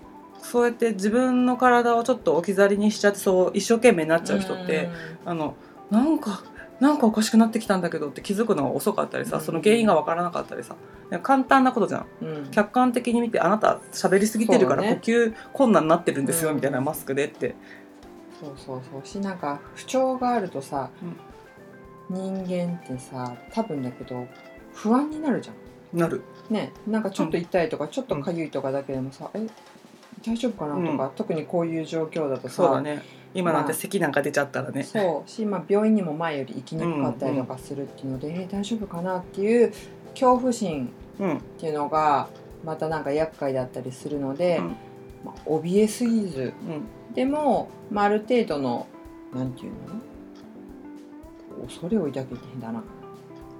[0.50, 4.88] そうやって自分の体をちょっと置き去りにしちゃってそう一生懸命になっちゃう人って、
[5.24, 5.56] あの
[5.90, 6.44] なんか
[6.78, 9.42] なんかおかしくなってきたんだけどって気づくのが遅かったりさ、うん。
[9.42, 10.76] その原因がわからなかったりさ。
[11.22, 12.06] 簡単なことじゃん。
[12.22, 12.28] うん。
[12.28, 16.56] うん客観的に見てあなた喋りすぎてるから呼吸困難になってるんですよ、うん。
[16.56, 17.54] みたいなマスクでって。
[18.40, 19.06] そうそうそう。
[19.06, 20.90] しなんか不調があるとさ、
[22.10, 24.26] 人間ってさ多分だけど
[24.74, 25.52] 不安になるじゃ
[25.96, 25.98] ん。
[25.98, 26.22] なる。
[26.50, 29.46] ねなんかちょっと痛いとか、ちょっと痒いとかだけでもさ、え
[30.26, 33.02] 大丈夫かなとか、特にこういう状況だとさ、そうだね。
[33.34, 35.30] 今なんてまあ咳なんか出ちゃったらね、そう。
[35.30, 39.72] し、まあ、病院にも前より行きにくかったりとかするっていうので、えー大丈夫かなっていう
[40.12, 41.36] 恐怖心うん。
[41.36, 42.28] っていうのが
[42.64, 44.76] またなんか厄介だったりするので、うん。
[45.24, 47.14] まあ、怯えすぎずうん。
[47.14, 48.86] でも、まあ、ある程度の
[49.34, 51.66] なんていうの？
[51.66, 52.82] 恐れを抱けて変だな。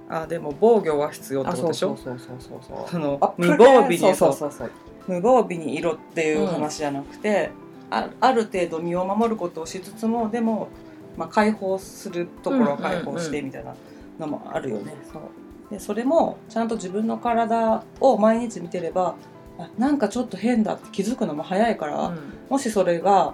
[0.09, 1.97] あでも防御は必要ってことでしょ？
[1.97, 4.71] そうそうそうそうそうそのあ無防備にそうそうそうそう
[5.07, 7.51] 無防備に色っていう話じゃなくて、
[7.89, 10.67] あある程度身を守ることをしつつもでも、
[11.15, 13.75] まあ、解放するところは解放してみたいな
[14.19, 14.93] のもあるよね。
[15.11, 15.21] そう。
[15.69, 19.15] でそれもちゃんと自分の体を毎日見てれば
[19.57, 22.19] あなんかちょっと変だって気づくのも早いから、うん。
[22.49, 23.33] もしそれが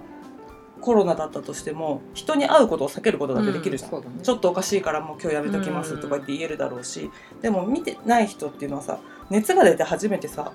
[0.80, 3.90] コロナだったとしても人に会うことを避けることだってできるじゃん。
[3.90, 4.16] そうだね。
[4.22, 7.10] ちょっとおかしいからもう今日やめときますとか言って言えるだろうし、
[7.40, 8.98] でも見てない人っていうのはさ
[9.30, 10.52] 熱が出て初めてさ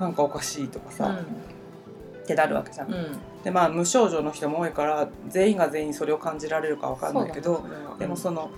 [0.00, 1.20] なんかおかしいとかさ、
[2.22, 2.94] ってなるわけじゃん。
[3.44, 7.64] でまあ無症状の人も多いから全員が全員それを感じられるかわかんないけど、
[7.98, 8.50] でもその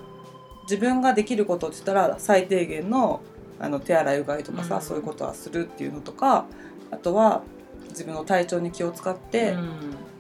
[0.63, 3.21] 自分ができることって言ったら最低限の
[3.59, 4.83] あの手洗いうがいとかさ、うん。
[4.83, 6.47] そういうことはするっていうのとか
[6.91, 7.43] あとは
[7.91, 9.71] 自分の体調に気を使って、うん。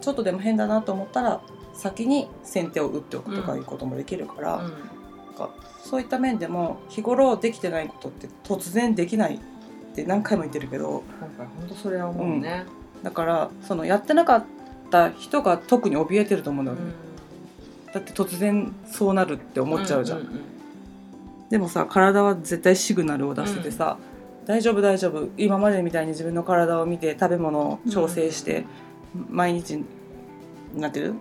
[0.00, 1.40] ちょっとでも変だなと思ったら
[1.74, 3.58] 先に先手を打っておくとかうん。
[3.58, 4.56] いうこともできるから。
[4.56, 4.60] うん。
[4.62, 5.50] なんか
[5.82, 9.40] そういった面でも日頃できてないことって突然できない
[9.92, 12.64] って何回も言ってるけど今回本当それは思うね、
[13.02, 14.44] だからそのやってなかっ
[14.90, 16.84] た人が特に怯えてると思うんだよね、
[17.88, 17.92] うん。
[17.92, 20.40] だって突然そうなるって思っちゃうじゃん、んん
[21.50, 23.98] でもさ体は絶対シグナルを出しててさ、
[24.46, 25.28] 大丈夫大丈夫。
[25.36, 28.64] 今までみたいに自分の体を見て食べ物を調整して、
[29.28, 29.84] 毎日
[30.74, 31.12] なんていう？
[31.12, 31.18] フ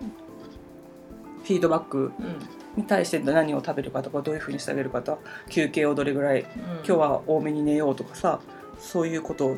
[1.47, 2.35] ィードバックうん。
[2.77, 6.47] に対して何を食べるかとかどういうふうにしてあげるかとか休憩をどれぐらいうん。
[6.47, 8.39] 今日は多めに寝ようとかさ
[8.81, 9.57] そういうことを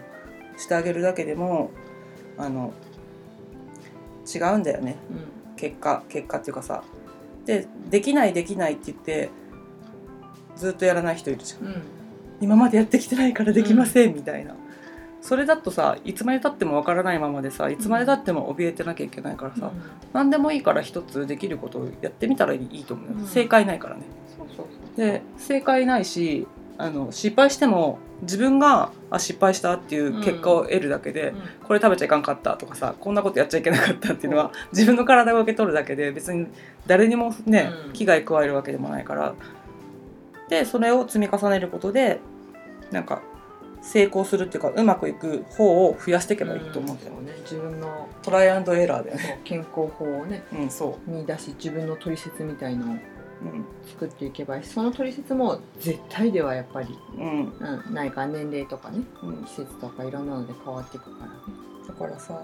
[0.58, 1.72] してあげるだけでも
[2.38, 2.74] あの
[4.34, 4.98] 違うんだよね。
[5.10, 5.56] うん。
[5.56, 6.84] 結果結果っていうかさ。
[7.46, 9.30] でできないできないって言って
[10.56, 11.68] ずっとやらない人いるじゃん。
[11.68, 11.82] うん。
[12.40, 14.56] 今までやってきてないからできません、みたいな。
[15.22, 19.72] それだとさいつまでたってもわからないままでさいつまでたっても怯えてなきゃいけないからさ、
[20.12, 23.26] 何でもいいから一つできることをやってみたらいいと思うよ、うん。
[23.26, 24.04] 正解ないからね。
[24.38, 24.98] そうそうそう。
[24.98, 26.46] で正解ないし
[26.78, 31.42] あの失敗しても自分があ失敗したっていう結果を得るだけで、うん。
[31.68, 36.48] これ食べちゃいかんかったとかさこんなことやっちゃいけなかったっていうのは自分の体が受け取るだけで別に
[36.88, 37.94] 誰にもね、うん。
[37.94, 39.36] 危害加えるわけでもないから。
[40.50, 42.20] でそれを積み重ねることで
[42.92, 43.22] なんか
[43.82, 47.34] 成功するっていうかうまくいく方を増やしていけばいいと思うんだよ、ね。
[47.44, 49.42] 自分のトライアンドエラーだよね。
[49.44, 52.96] 健康法をねうんそ見出し自分の取説みたいのを
[53.88, 54.64] 作っていけばいい。
[54.64, 57.54] しその取説も絶対ではやっぱり、うん。
[57.88, 59.44] うん、ないから年齢とかねうん。
[59.46, 61.28] 季節とかいろんなので変わっていくから。
[61.28, 61.34] ね
[61.88, 62.40] だからさ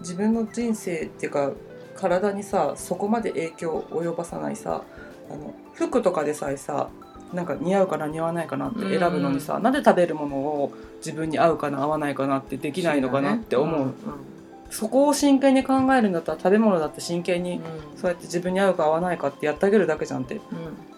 [0.00, 1.52] 自分の人生っていうか
[1.96, 4.84] 体にさそこまで影響を及ばさないさ
[5.30, 6.88] あの服とかでさえさ
[7.32, 10.72] なんか似合うかな似合わないかなって選ぶのにさ、なんで食べるものを
[11.04, 13.94] 自分に合うかな合わないかなってできないのかなって思う、ん
[14.70, 17.62] そこを真剣に考えるんだったら食べ物だって真剣にうん。
[17.96, 20.36] そうやって自分に合うか合わないかってやってあげるだけじゃんって。
[20.36, 20.42] うん。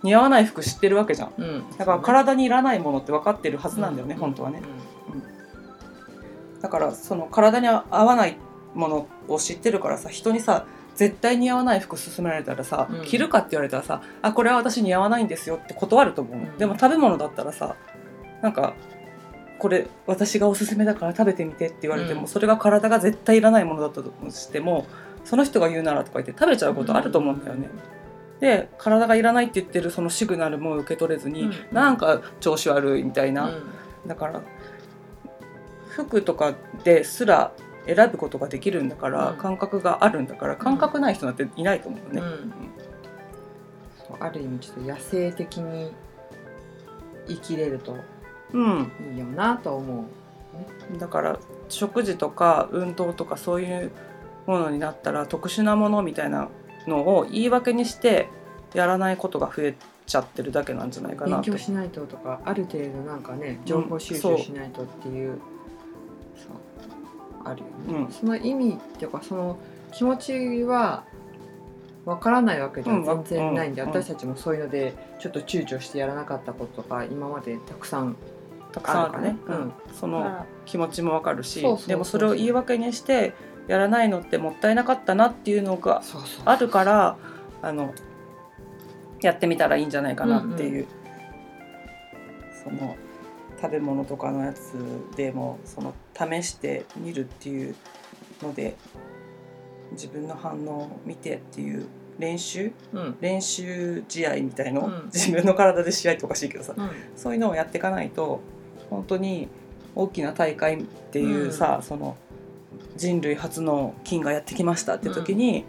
[0.02, 1.32] 似合わない服知ってるわけじゃん。
[1.38, 1.44] うん。
[1.44, 4.20] うんだから体にいらないものって分かってるはずなんだよね、うん。
[4.20, 4.60] 本当はね。
[5.12, 6.60] うん。
[6.60, 8.36] だからその体に合わない
[8.74, 13.04] ものを知ってるからさ人にさ絶対似合わない服勧められたらさ、うん。
[13.04, 16.58] 着るかって言われたらさ「あこれは私似合わないんですよ」って断ると思う、うん。
[16.58, 17.76] でも食べ物だったらさ
[18.42, 18.74] なんか
[19.60, 22.26] 「これ私がおすすめだから食べてみて」って言われても、うん。
[22.26, 24.86] それが体が絶対いらないものだったとしても
[25.24, 27.68] その人が言うならとか言って食べちゃうことあると思うんだよね。
[28.40, 31.52] で体がいらないって言ってるそのシグナルも受け取れずに、うん。
[31.72, 33.52] なんか調子悪いみたいな、
[34.06, 34.42] だから
[35.90, 37.52] 服とかですら
[37.86, 39.36] 選ぶことができるんだから、うん。
[39.36, 42.26] 感覚があるんだから感覚ない人なんていないと思うよね。
[44.18, 45.92] ある意味ちょっと野生的に
[47.28, 47.96] 生きれると
[48.52, 50.02] うん、いいよなと思
[50.94, 50.98] う。
[50.98, 53.92] だから食事とか運動とかそういう
[54.46, 56.48] ものになったら特殊なものみたいな
[56.86, 58.28] のを言い訳にして
[58.74, 59.74] やらないことが増え
[60.06, 65.38] ちゃってるだけなんじゃないかな勉強しないととかある程度なんかね情報収集しないとっていう,、
[66.36, 67.66] そうあるよ
[67.98, 68.12] ね、うん。
[68.12, 69.58] その意味っていうかその
[69.92, 71.04] 気持ちは
[72.04, 73.88] わからないわけでは全然ないんで、うん。
[73.88, 78.16] 私たちもそういうのでちょっと躊躇してやらなかったこととか今までたくさん
[78.70, 79.36] たくさんあるからね。
[79.46, 79.72] うん。
[79.98, 83.34] その気持ちもわかるしでもそれを言い訳にして
[83.68, 86.02] やらないのってもったいなかったなっていうのが
[86.44, 87.16] あるから
[87.62, 87.94] あの
[89.20, 90.86] やってみたらいいんじゃないかなっていう、
[92.64, 92.96] その
[93.60, 94.72] 食べ物とかのやつ
[95.16, 97.74] でもその試してみるっていう
[98.42, 98.76] ので
[99.92, 101.86] 自分の反応を見てっていう
[102.18, 102.72] 練習？
[102.92, 103.16] うん。
[103.20, 105.04] 練習試合みたいの、うん。
[105.06, 106.74] 自分の体で試合っておかしいけどさ。
[106.76, 106.90] うん。
[107.16, 108.40] そういうのをやっていかないと
[108.90, 109.48] 本当に
[109.94, 112.16] 大きな大会っていうさ、その
[112.96, 115.64] 人類初の金がやってきましたって時に、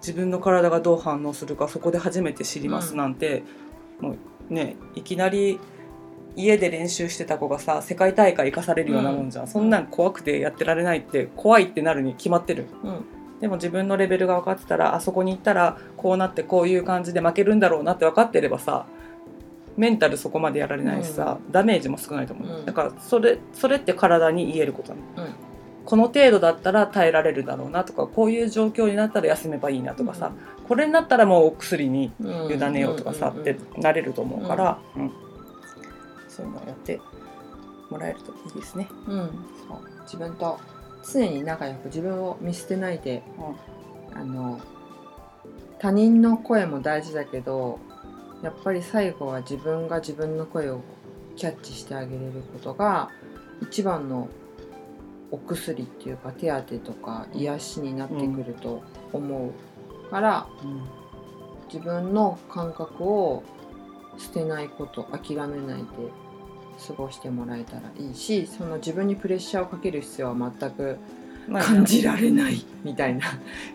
[0.00, 3.42] 自分の体がどう反応するかそこで初めて知りますなんて、
[4.00, 4.16] も
[4.50, 5.58] うねいきなり
[6.36, 12.66] 家で練習してた子がさ世界大会行かされるようなもんじゃん、そんなん怖くてやってられないって怖いってなるに決まってる。
[12.84, 13.04] うん。
[13.40, 18.86] でも自分のレベルが分かってたらあそこに行ったらこうなってこういう感じで負けるんだろうなって分かってればさ
[19.78, 22.66] メンタルそこまでやられないしさ、ダメージも少ないと思う、うん。
[22.66, 25.34] だからそれそれって体に言えることなの、うん。
[25.84, 30.32] この程度だったら耐えられるだろうなとかこういう状況になったら休めばいいなとかさ、
[30.66, 32.52] これになったらもうお薬にうん。
[32.52, 35.12] 委ねようとかさ、うんってなれると思うから、うん。
[36.28, 37.00] そういうのをやって
[37.90, 38.88] もらえるといいですね。
[39.06, 39.30] うん。
[39.68, 40.02] そう。
[40.02, 40.58] 自分と
[41.12, 43.22] 常に仲良く自分を見捨てないで
[44.14, 44.60] あの
[45.78, 47.78] 他人の声も大事だけど
[48.42, 50.80] やっぱり最後は自分が自分の声を
[51.36, 53.10] キャッチしてあげれることが
[53.62, 54.28] 一番の
[55.30, 59.52] お薬っていうか手当てとか癒しになってくると思
[60.06, 60.82] うからうん
[61.72, 63.42] 自分の感覚を
[64.16, 65.86] 捨てないこと諦めないで
[66.86, 70.98] 過ごしてもらえたらいいしその自分にプレッシャーをかける必要は全く
[71.46, 73.26] まあ感じられないみたいな。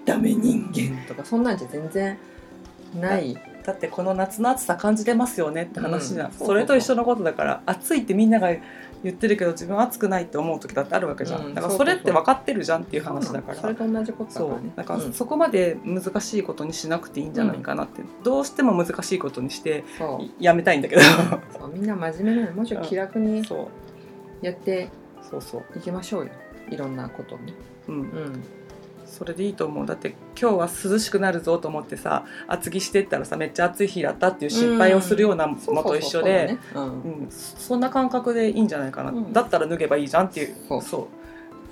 [0.05, 2.17] ダメ人間とかそんなんじゃ全然
[2.99, 3.37] ない。
[3.63, 6.33] だってこの夏の暑さ感じてますよねって話じゃん、うん。
[6.33, 8.49] それと一緒のことだから暑いってみんなが
[9.03, 11.53] 言ってるけど自分は暑くないって思う時だってあるわけじゃん、うん。
[11.53, 13.57] だからそれって分かってるじゃんっていう話だから。
[13.57, 14.71] それと同じことだからね。
[14.75, 15.13] だからうん。
[15.13, 19.85] そこまで難しいことにしなくていいんじゃないかなって、どうしても難しいことにして
[20.39, 21.01] やめたいんだけど。
[21.73, 22.55] みんな真面目なの。
[22.57, 23.43] もうちょい気楽に
[24.41, 24.89] やって
[25.21, 25.63] そうそう。
[25.77, 26.31] いきましょうよ。
[26.69, 27.53] いろんなことをね
[27.87, 27.95] うん。
[27.95, 28.43] うん
[29.13, 29.85] それでいいと思う。
[29.85, 36.57] だって今日は涼しくなるぞと思ってさ厚着してったらさめっちゃ暑い日だったっていう心配をするようなのと一緒で
[37.29, 37.79] そん。
[37.79, 39.31] な感覚でいいんじゃないかな、うん。
[39.31, 40.55] だったら脱げばいいじゃんっていう。
[40.67, 40.81] そう。
[40.81, 41.07] そう。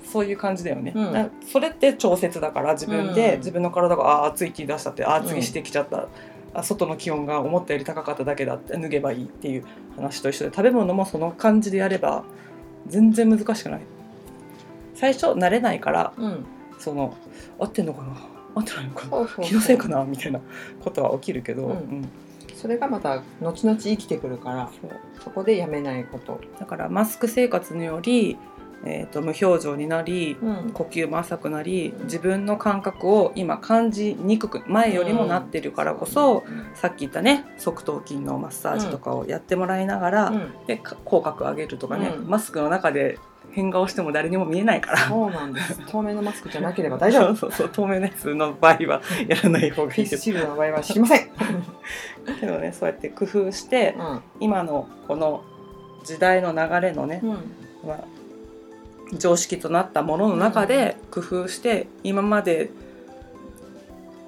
[0.06, 1.12] そういう感じだよね、うん。
[1.12, 3.38] だそれって調節だから自分で、うん。
[3.38, 6.06] 自分の体があー暑いって言い出したってあー厚着してきちゃった、
[6.54, 9.64] あ外の気温が思ったより高かっただけだって脱げばいいっていう
[9.96, 12.24] 話と一緒で食べ物もその感じでやれば
[12.86, 13.80] 全然難しくない。
[14.94, 16.46] 最初慣れないからうんうん
[16.82, 17.16] その
[17.58, 18.16] 合ってんのかな？
[18.54, 19.44] 合ってないのかな？
[19.44, 20.04] 気のせいかな？
[20.04, 20.40] みたいな
[20.82, 21.70] ことは起きるけど、うん。
[21.70, 22.08] うん。
[22.56, 24.70] それがまた後々生きてくるから
[25.24, 26.40] そこでやめないこと。
[26.58, 28.36] だからマスク生活により、
[28.84, 30.70] えー、と無表情になりうん。
[30.72, 40.52] 呼吸も浅くなりうん自分の感覚を今感じにくく前よりもなってるからこそ、さっき言ったね側頭筋のマッサージとかをやってもらいながら、うん。
[40.66, 42.28] でか口角上げるとかね、うん。
[42.28, 43.18] マスクの中で
[43.52, 44.98] 変顔しても誰にも見えないから。
[45.08, 45.80] そうなんです。
[45.86, 47.36] 透明のマスクじゃなければ大丈夫。
[47.36, 51.28] そうそうそう透明なやつの場合はやらない方がフェイスいいけどシールドの場合は知りません、
[52.40, 54.20] けどねそうやって工夫してうん。
[54.40, 55.44] 今のこの
[56.04, 57.30] 時代の流れのね、うん。
[57.86, 57.98] まあ、
[59.18, 62.70] 常識となったものの中で工夫して今まで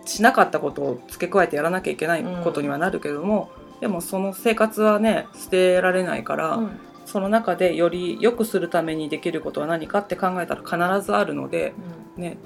[0.04, 6.78] しなかったことを付け加えてやらなきゃいけないことにはなるけども、でもその生活はね捨てられないから、うん
[7.14, 11.72] その中でより良くするためにできることは何かって考えたら必ずあるので、
[12.16, 12.38] ね、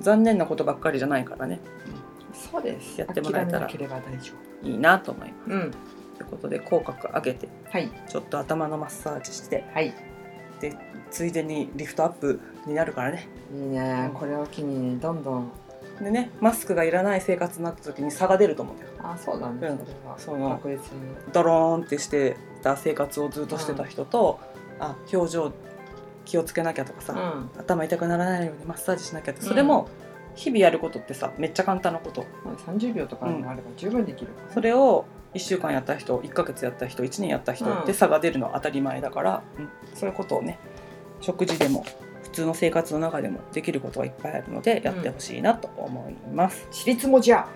[0.00, 1.60] 残念なことばっかりじゃないからね。
[2.32, 2.98] そうです。
[2.98, 3.74] やってもらえたらい
[4.62, 5.50] いなと思います。
[5.50, 5.70] 夫うん。
[5.70, 5.80] とい
[6.22, 7.90] うことで口角上げてはい。
[8.08, 9.92] ちょっと頭のマッサージしてはい。
[10.62, 10.74] で
[11.10, 13.28] ついでにリフトアップになるからね。
[13.54, 14.10] いいね。
[14.14, 15.52] これを機にねどんどん。
[16.00, 18.90] でねマスクがいらない生活になった時に差が出ると思うんだよ。
[19.02, 19.50] あそうだ。
[19.50, 19.78] ね、うん。
[19.78, 20.18] それは。
[20.18, 20.80] その確実に。
[21.34, 24.40] ドローンってしてた生活をずっとしてた人と、
[24.80, 25.52] あ表情
[26.24, 27.60] 気をつけなきゃとかさ、うん。
[27.60, 29.88] 頭痛くならないようにマッサージしなきゃってそれも
[30.34, 32.26] 日々やることってさめっちゃ簡単なこと。
[32.44, 37.86] まあ30秒とかもあれば十分できる、それを1週間やった人1ヶ月やった人1年やった人うん。
[37.86, 39.68] で差が出るのは当たり前だから、うん。
[39.94, 40.58] そういうことをね
[41.20, 42.05] 食事でも普
[42.36, 46.68] 通の生活の中でもできることがいっぱいあるのでやってほしいなと思います。
[46.70, 47.48] 私立文字や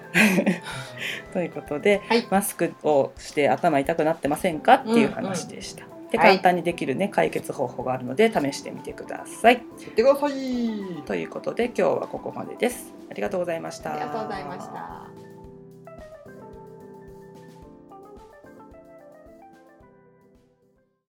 [1.33, 5.85] ということで、はいマスクをして頭痛くなってませんかっていう話でした。
[6.11, 9.55] ではい簡単にできるね解決方法があるので試してみてください。
[9.55, 12.93] やってくださいということで今日はここまでです。
[13.11, 13.93] ありがとうございました。
[13.93, 15.30] ありがとうございました